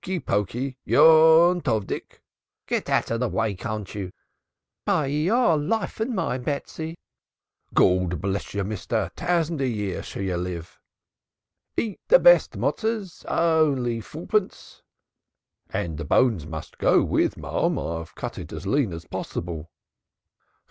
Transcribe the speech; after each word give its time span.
Hokey" 0.03 0.77
"Get 0.87 0.97
out 2.89 3.11
of 3.11 3.19
the 3.19 3.29
way, 3.31 3.53
can't 3.53 3.93
you" 3.93 4.11
"By 4.85 5.05
your 5.05 5.57
life 5.57 5.99
and 5.99 6.15
mine, 6.15 6.41
Betsy" 6.41 6.95
"Gord 7.75 8.09
blesh 8.19 8.55
you, 8.55 8.63
mishter, 8.63 9.11
a 9.11 9.11
toisand 9.11 9.59
year 9.61 10.01
shall 10.01 10.23
ye 10.23 10.33
live." 10.35 10.79
"Eat 11.77 11.99
the 12.07 12.17
best 12.17 12.57
Motsos. 12.57 13.23
Only 13.27 14.01
fourpence" 14.01 14.81
"The 15.71 16.03
bones 16.09 16.47
must 16.47 16.79
go 16.79 17.03
with, 17.03 17.37
marm. 17.37 17.77
I've 17.77 18.15
cut 18.15 18.39
it 18.39 18.51
as 18.51 18.65
lean 18.65 18.93
as 18.93 19.05
possible." 19.05 19.69